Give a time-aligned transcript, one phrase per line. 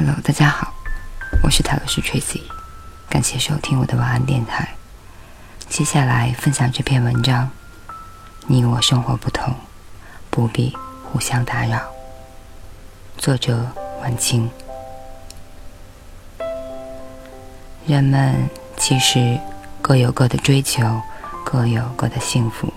[0.00, 0.72] Hello，大家好，
[1.42, 2.42] 我是塔罗斯 Tracy，
[3.10, 4.68] 感谢收听我的晚安电台。
[5.68, 7.50] 接下来分享这篇文章：
[8.46, 9.52] 你我生活不同，
[10.30, 11.80] 不必互相打扰。
[13.16, 13.66] 作者：
[14.00, 14.48] 晚晴。
[17.84, 19.36] 人们其实
[19.82, 21.02] 各有各的追求，
[21.44, 22.72] 各有各的幸福，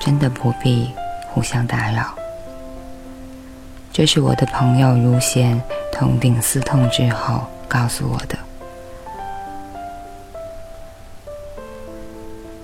[0.00, 0.92] 真的不必
[1.28, 2.17] 互相打扰。
[3.98, 8.38] 这是我的朋友如仙痛定思痛之后告诉我的。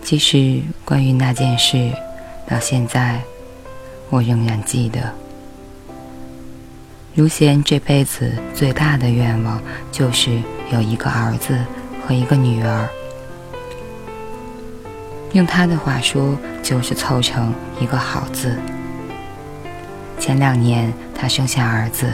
[0.04, 1.90] 其实关于那件事，
[2.46, 3.20] 到现在
[4.10, 5.12] 我仍然记得。
[7.16, 10.40] 如贤这辈子最大的愿望就是
[10.72, 11.58] 有一个儿子
[12.06, 12.88] 和一个女儿。
[15.32, 18.56] 用他的话说，就是凑成一个好字。
[20.18, 22.10] 前两年，她生下儿子，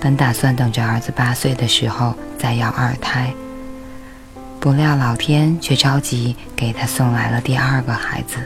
[0.00, 3.32] 本打算等着儿子八岁的时候再要二胎，
[4.60, 8.38] 不料老天却着急给他送来了第二个孩子。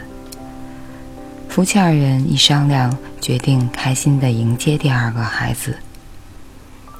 [1.49, 5.77] 夫妻二人一商量，决定开心地迎接第二个孩子。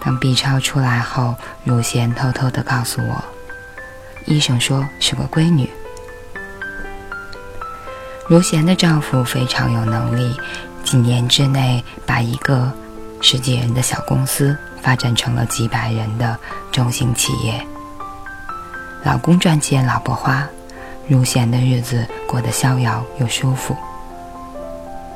[0.03, 1.35] 当 B 超出来后，
[1.65, 3.25] 如贤偷偷地告诉我，
[4.27, 5.71] 医生说是个闺女。
[8.29, 10.35] 如贤的丈夫非常有能力。
[10.85, 12.73] 几年之内，把一个
[13.21, 16.39] 十几人的小公司发展成了几百人的
[16.73, 17.65] 中型企业。
[19.05, 20.47] 老公赚钱，老婆花，
[21.09, 23.77] 入贤的日子过得逍遥又舒服。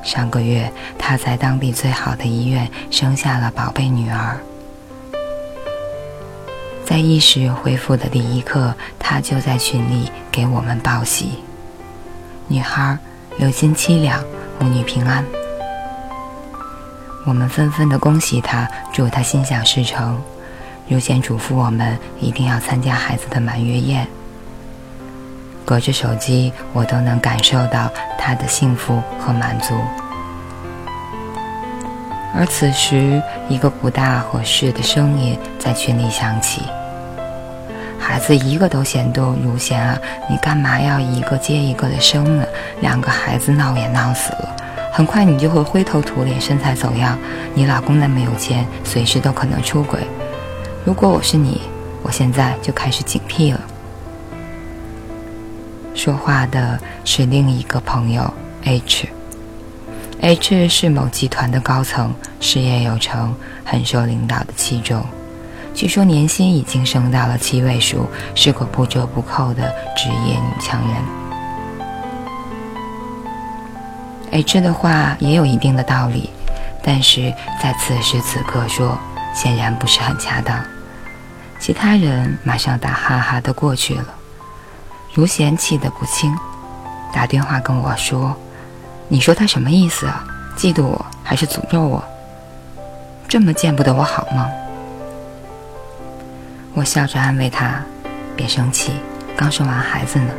[0.03, 4.39] 上个月，她在当地最好的医院生下了宝贝女儿。
[6.85, 11.39] 在意识恢复的第一刻，她就在群里给我们报喜：
[12.49, 12.97] 女孩
[13.39, 14.23] 流金凄凉，
[14.61, 15.25] 母女平安。
[17.25, 20.21] 我们纷纷的恭喜他，祝他心想事成。
[20.87, 24.07] 如先嘱咐我们一定要参加孩子的满月宴。
[25.65, 29.75] 隔着手机，我都能感受到他的幸福和满足。
[32.37, 36.61] 而此时，一个不大合适的声音在群里响起
[37.99, 39.97] ：“孩子一个都嫌多，如贤啊，
[40.29, 42.45] 你干嘛要一个接一个的生呢？
[42.83, 44.54] 两个孩子闹也闹死了。”
[44.97, 47.19] 很快你就会灰头土脸、身材走样。
[47.53, 49.99] 你老公那么有钱，随时都可能出轨。
[50.85, 51.63] 如果我是你，
[52.01, 53.61] 我现在就开始警惕了。
[55.97, 59.09] 说话的是另一个朋友 H。
[60.21, 63.35] H 是某集团的高层，事业有成，
[63.65, 65.05] 很受领导的器重。
[65.75, 68.07] 据说年薪已经升到了七位数，
[68.37, 71.24] 是个不折不扣的职业女强人。
[74.35, 76.29] H 的话也有一定的道理，
[76.83, 78.99] 但是在此时此刻说，
[79.33, 80.61] 显然不是很恰当。
[81.61, 84.07] 其他人马上打哈哈的过去了。
[85.13, 86.37] 如贤气得不轻，
[87.13, 88.37] 打电话跟我说
[89.07, 90.25] ：“你说他什么意思啊？
[90.57, 92.03] 嫉妒我还是诅咒我？
[93.29, 94.51] 这么见不得我好吗？”
[96.75, 97.81] 我笑着安慰他
[98.35, 98.95] ：“别生气，
[99.37, 100.35] 刚生完孩子呢。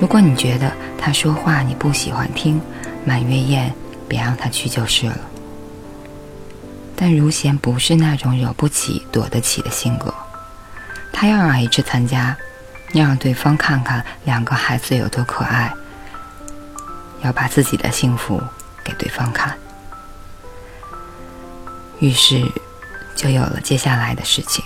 [0.00, 2.62] 如果你觉得他说话你不喜欢听。”
[3.04, 3.74] 满月宴，
[4.08, 5.18] 别让他去就是了。
[6.96, 10.14] 但如贤不是那种惹不起、躲得起的性格，
[11.12, 12.36] 他要让 H 参加，
[12.92, 15.72] 要让对方看看两个孩子有多可爱，
[17.22, 18.40] 要把自己的幸福
[18.82, 19.54] 给对方看。
[21.98, 22.50] 于是，
[23.16, 24.64] 就有了接下来的事情。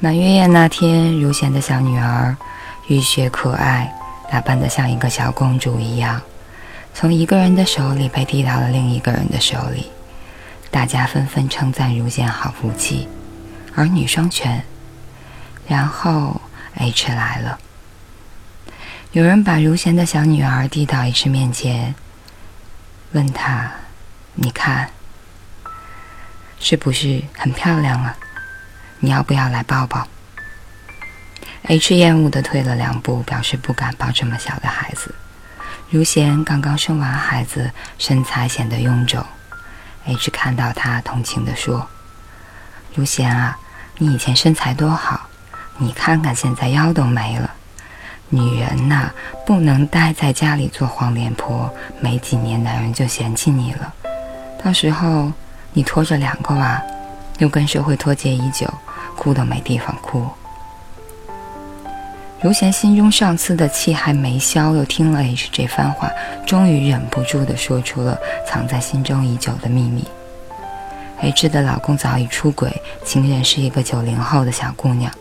[0.00, 2.36] 满月宴那天，如贤的小女儿，
[2.86, 3.92] 浴血可爱，
[4.30, 6.20] 打扮得像一个小公主一样。
[7.00, 9.88] 从一个人的手里被递到了另一个人的手里，
[10.68, 13.06] 大家纷纷称赞如贤好福气，
[13.76, 14.64] 儿女双全。
[15.68, 16.40] 然后
[16.74, 17.56] H 来了，
[19.12, 21.94] 有人把如贤的小女儿递到 H 面前，
[23.12, 23.70] 问他
[24.34, 24.90] ：“你看，
[26.58, 28.16] 是不是很漂亮啊？
[28.98, 30.08] 你要不要来抱抱
[31.62, 35.14] ？”H 厌恶的退了两步，表示不敢抱这么小的孩子。
[35.90, 39.24] 如贤刚刚生完孩子，身材显得臃肿。
[40.04, 41.88] H 看到她，同情地说
[42.94, 43.56] ：“如贤啊，
[43.96, 45.22] 你以前身材多好，
[45.78, 47.50] 你看看现在腰都没了。
[48.28, 49.10] 女人呐，
[49.46, 53.94] 不能待在家里做黄脸婆，没几年男人就嫌弃你了。
[54.62, 55.32] 到时候
[55.72, 56.82] 你拖着两个娃，
[57.38, 58.70] 又跟社会脱节已久，
[59.16, 60.28] 哭都没地方哭。”
[62.40, 66.08] 如贤心中上次的气还没消，又听了 H 这番话，
[66.46, 70.04] 终于忍不住地说出了藏在心中已久的秘密。
[71.20, 72.72] H 的老公早已出轨，
[73.04, 75.12] 情人是一个九零后的小姑娘，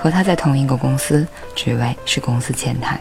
[0.00, 1.26] 和他在同一个公司，
[1.56, 3.00] 职位是公司前台。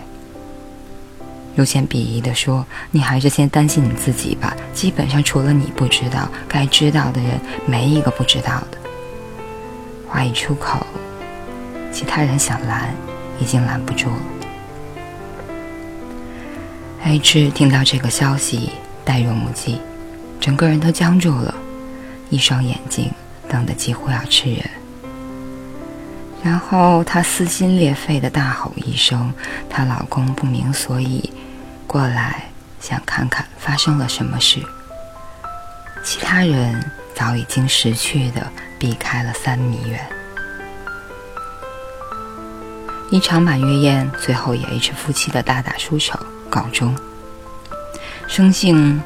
[1.55, 8.77] 如贤鄙夷地说：“你还是先担心你自己吧，基本上除了你不知道，该知道的人没一个不知道的。”
[10.09, 10.83] 话一出口，
[11.91, 12.89] 其他人想拦，
[13.41, 14.21] 已经拦不住了。
[17.03, 18.69] H 听到这个消息，
[19.03, 19.81] 呆若木鸡，
[20.39, 21.53] 整个人都僵住了，
[22.29, 23.11] 一双眼睛
[23.49, 24.63] 瞪得几乎要吃人。
[26.43, 29.33] 然后她撕心裂肺的大吼一声，
[29.69, 31.33] 她老公不明所以。
[31.87, 32.43] 过来，
[32.79, 34.59] 想看看发生了什么事。
[36.03, 36.81] 其他人
[37.13, 38.47] 早已经识趣的
[38.79, 39.99] 避开了三米远。
[43.11, 46.17] 一场满月宴最后以 H 夫妻的大打出手
[46.49, 46.95] 告终。
[48.25, 49.01] 生性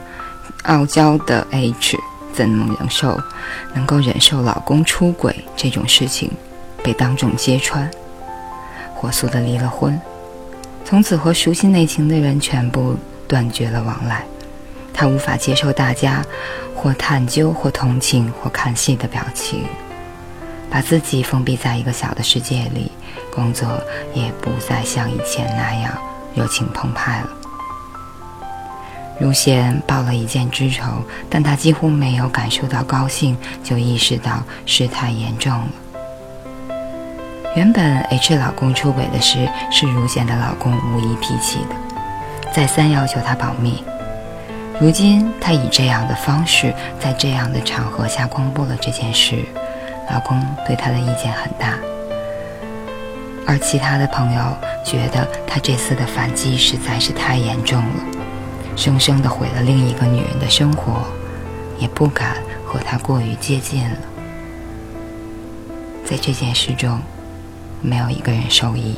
[0.65, 1.97] 傲娇的 H
[2.31, 3.19] 怎能忍受
[3.73, 6.29] 能够忍受老公出轨这种事情
[6.83, 7.89] 被当众揭穿，
[8.93, 9.99] 火速的离了婚。
[10.83, 12.95] 从此和熟悉内情的人全部
[13.27, 14.23] 断绝了往来，
[14.93, 16.23] 他无法接受大家
[16.75, 19.63] 或探究、或同情、或看戏的表情，
[20.69, 22.91] 把自己封闭在一个小的世界里，
[23.35, 23.67] 工作
[24.13, 25.91] 也不再像以前那样
[26.33, 27.29] 热情澎湃了。
[29.19, 30.83] 如贤报了一箭之仇，
[31.29, 35.67] 但他几乎没有感受到高兴，就意识到事态严重了。
[37.55, 41.75] 原本 H 老公出轨的事是如贤的老公无意提起的，
[42.53, 43.81] 再三要求他保密。
[44.81, 49.45] 如今他以这样的方式，在这样的场合下公布了这件事，
[50.11, 51.79] 老公对他的意见很大。
[53.45, 54.41] 而其他的朋友
[54.83, 58.03] 觉得他这次的反击实在是太严重了，
[58.75, 61.05] 生生的毁了另一个女人的生活，
[61.79, 63.97] 也不敢和他过于接近了。
[66.03, 66.99] 在这件事中。
[67.81, 68.95] 没有一个人受益。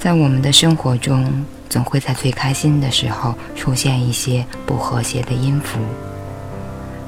[0.00, 5.78] 在我们的生活中，总会在最开心的时候出现一些不和谐的音符。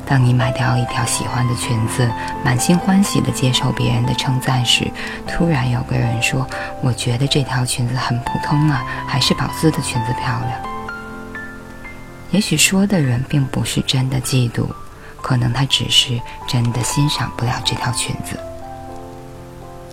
[0.08, 2.10] 当你买掉一条喜欢的裙子，
[2.42, 4.90] 满心欢喜地接受别人的称赞时，
[5.26, 6.48] 突然有个人说
[6.80, 10.52] ：“我觉得这条裙子很普通啊，还是宝姿的裙子漂亮。”
[12.32, 14.66] 也许说的人并不是真的嫉妒，
[15.20, 18.38] 可能他只是真的欣赏不了这条裙子。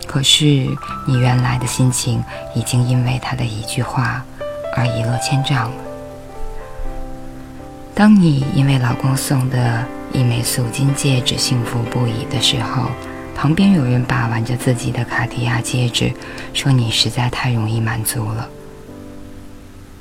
[0.08, 0.46] 可是，
[1.06, 2.24] 你原来的心情
[2.54, 4.24] 已经因为他的一句话
[4.78, 5.78] 而一落千丈了。
[7.94, 9.86] 当你因为老公送的
[10.16, 12.84] 一枚素金戒指幸福不已的时候，
[13.36, 16.10] 旁边有人把玩着自己的卡地亚戒指，
[16.54, 18.48] 说你实在太容易满足了。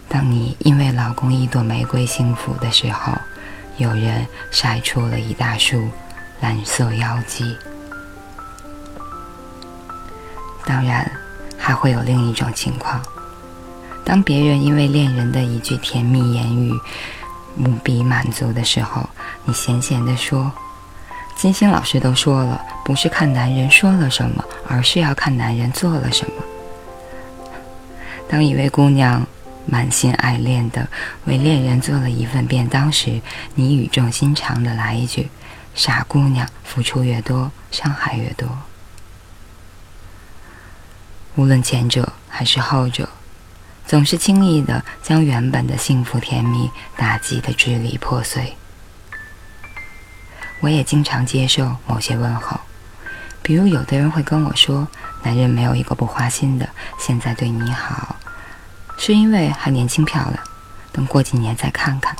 [0.09, 3.13] 当你因为老公一朵玫瑰幸福的时候，
[3.77, 5.89] 有人晒出了一大束
[6.41, 7.57] 蓝色妖姬。
[10.65, 11.11] 当然，
[11.59, 13.03] 还会有另一种情况：
[14.05, 16.73] 当别人因为恋人的一句甜蜜言语
[17.57, 19.09] 无比满足的时候，
[19.45, 20.51] 你闲闲地说
[21.37, 26.43] ：“金星老师都说了，不是看男人说了什么，而是要看男人做了什么。”
[28.29, 29.25] 当一位姑娘
[29.67, 30.89] 满心爱恋的
[31.27, 33.21] 为恋人做了一份便当时，
[33.55, 35.31] 你语重心长的来一句
[35.75, 38.49] ：“傻姑娘，付出越多，伤害越多。”
[41.37, 43.09] 无论前者还是后者，
[43.87, 48.57] 总是轻易的将原本的幸福甜蜜打击的支离破碎。
[50.61, 52.59] 我也经常接受某些问候，
[53.43, 54.89] 比如有的人会跟我说
[55.23, 56.67] ：“男人没有一个不花心的，
[56.99, 58.17] 现在对你好，
[58.97, 60.43] 是因为还年轻漂亮，
[60.91, 62.17] 等过几年再看看。”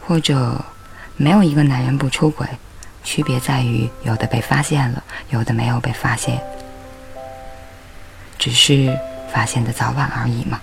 [0.00, 0.64] 或者，
[1.16, 2.46] 没有一个男人不出轨，
[3.04, 6.42] 区别在于有的被发现了，有的没有被发现。
[8.38, 8.98] 只是
[9.32, 10.60] 发现的早晚而已嘛。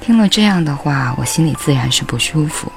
[0.00, 2.70] 听了这样的话，我心里自然是不舒服，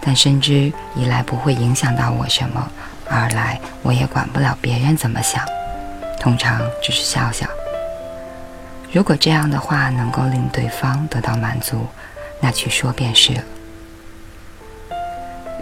[0.00, 2.70] 但深知一来不会影响到我什么，
[3.08, 5.42] 二来我也管不了别人怎么想，
[6.20, 7.46] 通常只是笑笑。
[8.92, 11.86] 如果这样的话能够令对方得到满足，
[12.40, 13.42] 那去说便是了。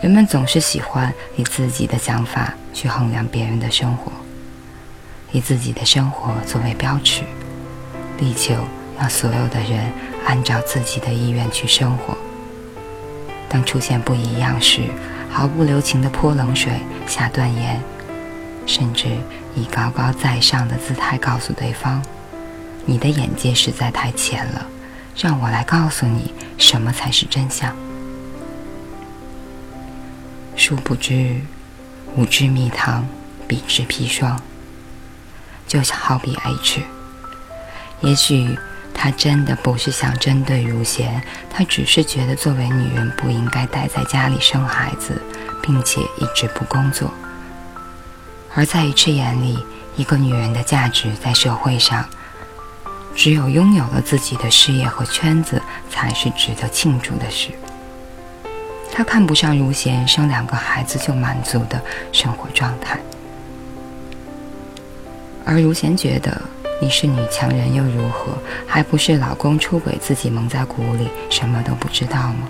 [0.02, 4.10] 人们总是喜欢以自己的想法去衡量别人的生活。
[5.30, 7.22] 以自己的生活作为标尺，
[8.22, 8.54] 力求
[8.96, 9.92] 让所有的人
[10.24, 12.16] 按照自己的意愿去生活。
[13.48, 14.82] 当出现不一样时，
[15.28, 16.72] 毫不留情的泼冷水、
[17.06, 17.82] 下断言，
[18.64, 19.08] 甚至
[19.56, 22.00] 以高高在上的姿态告诉对方
[22.86, 24.66] ：“你的眼界实在太浅了，
[25.16, 27.74] 让我来告诉你什么才是真相。”
[30.54, 31.40] 殊不知，
[32.14, 33.04] 无知蜜糖，
[33.48, 34.40] 彼之砒霜。
[35.66, 36.82] 就好比 H，
[38.02, 38.58] 也许
[38.92, 45.20] 他真的不是想针对如贤，他只是觉得作为女人不应该待在家里生孩子，
[45.62, 47.12] 并且一直不工作。
[48.54, 49.64] 而在 H 眼里，
[49.96, 52.04] 一个女人的价值在社会上，
[53.14, 57.50] 只有拥有了自己的事业和圈子，才是值得庆祝的事。
[58.92, 61.80] 他看不上如贤生两个孩子就满足的
[62.12, 63.00] 生活状态。
[65.44, 66.40] 而如贤觉得
[66.82, 68.32] 你是女强人又如何？
[68.66, 72.48] 还不是老公出轨自己蒙在鼓里，什么都不知道吗？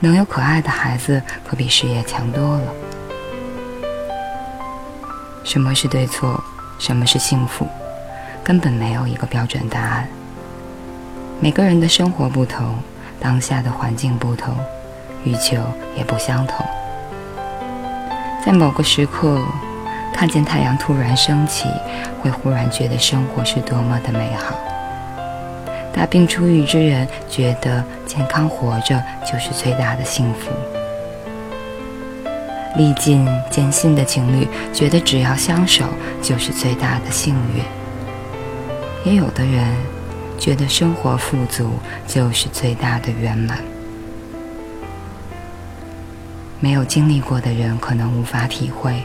[0.00, 2.64] 能有可爱的孩子，可比事业强多了。
[5.44, 6.38] 什么是对错？
[6.78, 7.66] 什么是幸福？
[8.44, 10.06] 根本没有一个标准答案。
[11.40, 12.76] 每个人的生活不同，
[13.18, 14.54] 当下的环境不同，
[15.24, 15.56] 欲求
[15.96, 16.66] 也不相同。
[18.44, 19.42] 在某个时刻。
[20.20, 21.66] 看见太阳突然升起，
[22.20, 24.54] 会忽然觉得生活是多么的美好。
[25.94, 30.50] 大病初愈之人觉得健康活着就是最大的幸福。
[32.76, 35.86] 历尽艰辛的情侣觉得只要相守
[36.20, 37.64] 就是最大的幸运。
[39.10, 39.74] 也有的人
[40.38, 41.70] 觉得生活富足
[42.06, 43.56] 就是最大的圆满。
[46.60, 49.02] 没有经历过的人可能无法体会。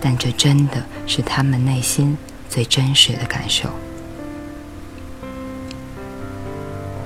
[0.00, 2.16] 但这真的是他们内心
[2.48, 3.68] 最真实的感受。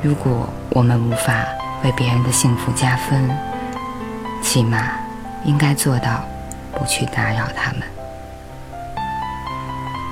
[0.03, 1.45] 如果我们无法
[1.85, 3.31] 为别人的幸福加分，
[4.43, 4.93] 起码
[5.45, 6.25] 应该做到
[6.73, 7.83] 不去打扰他们。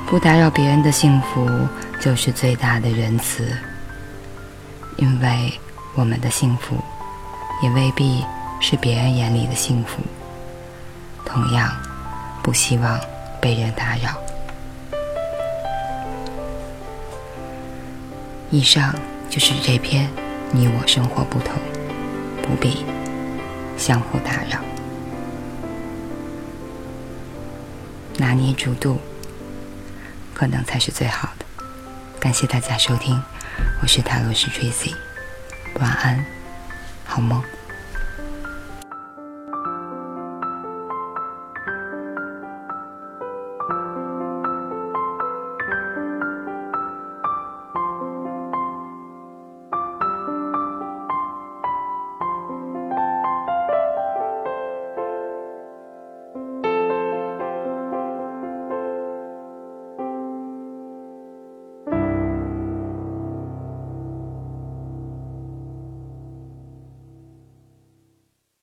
[0.07, 1.49] 不打扰别人的幸福，
[2.01, 3.51] 就是最大的仁慈。
[4.97, 5.53] 因为
[5.95, 6.77] 我们的幸福，
[7.63, 8.25] 也未必
[8.61, 10.03] 是别人眼里的幸福。
[11.25, 11.71] 同样。
[12.43, 12.99] 不希望
[13.41, 14.21] 被人打扰。
[18.51, 18.95] 以上
[19.29, 20.07] 就是这篇
[20.53, 21.53] 《你我生活不同，
[22.43, 22.85] 不必
[23.77, 24.59] 相互打扰》，
[28.17, 28.99] 拿捏主度，
[30.33, 31.45] 可能才是最好的。
[32.19, 33.23] 感谢大家收听，
[33.83, 34.95] 我是塔罗斯 Tracy，
[35.79, 36.25] 晚安，
[37.05, 37.43] 好梦。